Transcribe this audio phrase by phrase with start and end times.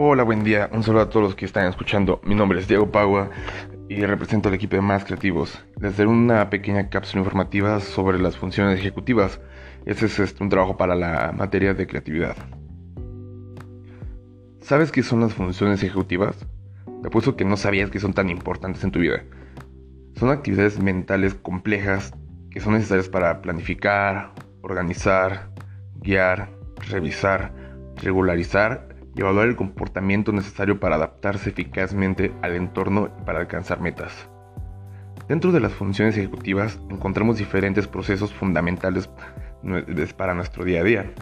[0.00, 0.70] Hola, buen día.
[0.72, 2.20] Un saludo a todos los que están escuchando.
[2.22, 3.30] Mi nombre es Diego Pagua
[3.88, 5.58] y represento al equipo de Más Creativos.
[5.80, 9.40] Les daré una pequeña cápsula informativa sobre las funciones ejecutivas.
[9.86, 12.36] Este es este, un trabajo para la materia de creatividad.
[14.60, 16.46] ¿Sabes qué son las funciones ejecutivas?
[17.02, 19.24] Te apuesto que no sabías que son tan importantes en tu vida.
[20.14, 22.14] Son actividades mentales complejas
[22.52, 25.50] que son necesarias para planificar, organizar,
[25.96, 26.50] guiar,
[26.88, 27.52] revisar,
[27.96, 28.87] regularizar
[29.20, 34.28] evaluar el comportamiento necesario para adaptarse eficazmente al entorno y para alcanzar metas.
[35.28, 39.10] Dentro de las funciones ejecutivas encontramos diferentes procesos fundamentales
[40.16, 41.12] para nuestro día a día.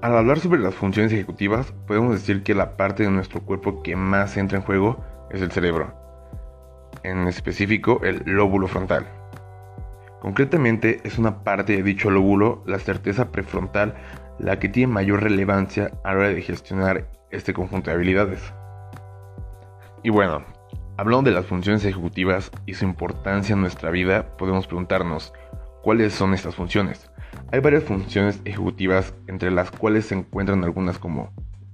[0.00, 3.96] Al hablar sobre las funciones ejecutivas, podemos decir que la parte de nuestro cuerpo que
[3.96, 5.94] más entra en juego es el cerebro,
[7.02, 9.06] en específico el lóbulo frontal.
[10.20, 13.94] Concretamente es una parte de dicho lóbulo, la certeza prefrontal,
[14.38, 18.40] la que tiene mayor relevancia a la hora de gestionar este conjunto de habilidades.
[20.02, 20.44] Y bueno,
[20.96, 25.32] hablando de las funciones ejecutivas y su importancia en nuestra vida, podemos preguntarnos,
[25.82, 27.10] ¿cuáles son estas funciones?
[27.52, 31.32] Hay varias funciones ejecutivas, entre las cuales se encuentran algunas como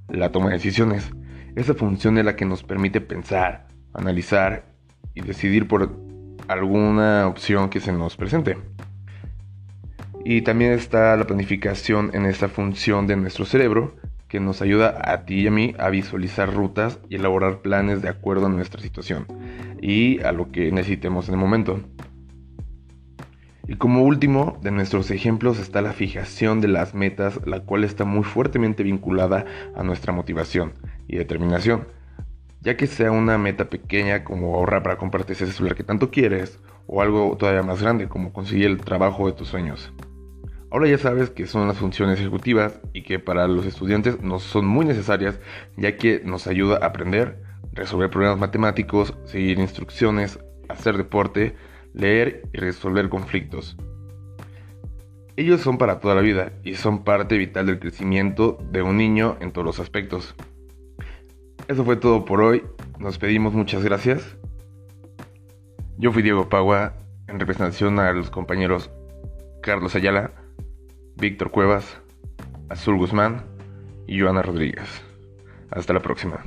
[0.08, 1.11] la toma de decisiones.
[1.56, 4.64] Esa función es la que nos permite pensar, analizar
[5.14, 5.91] y decidir por
[6.48, 8.56] alguna opción que se nos presente.
[10.24, 13.96] Y también está la planificación en esta función de nuestro cerebro
[14.28, 18.08] que nos ayuda a ti y a mí a visualizar rutas y elaborar planes de
[18.08, 19.27] acuerdo a nuestra situación
[19.82, 21.80] y a lo que necesitemos en el momento.
[23.66, 28.05] Y como último de nuestros ejemplos está la fijación de las metas, la cual está
[28.05, 30.74] muy fuertemente vinculada a nuestra motivación
[31.08, 31.86] y determinación,
[32.60, 36.60] ya que sea una meta pequeña como ahorrar para comprarte ese celular que tanto quieres,
[36.86, 39.92] o algo todavía más grande como conseguir el trabajo de tus sueños.
[40.70, 44.66] Ahora ya sabes que son las funciones ejecutivas y que para los estudiantes nos son
[44.66, 45.40] muy necesarias
[45.77, 51.56] ya que nos ayuda a aprender, resolver problemas matemáticos, seguir instrucciones, hacer deporte,
[51.92, 53.77] leer y resolver conflictos.
[55.36, 59.39] Ellos son para toda la vida y son parte vital del crecimiento de un niño
[59.40, 60.36] en todos los aspectos.
[61.66, 62.62] Eso fue todo por hoy.
[62.98, 64.36] Nos pedimos muchas gracias.
[65.98, 66.95] Yo fui Diego Pagua
[67.27, 68.90] en representación a los compañeros
[69.62, 70.33] Carlos Ayala,
[71.20, 72.01] Víctor Cuevas,
[72.70, 73.45] Azul Guzmán
[74.07, 74.89] y Joana Rodríguez.
[75.70, 76.42] Hasta la próxima.